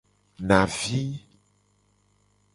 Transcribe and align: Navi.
Navi. 0.47 1.01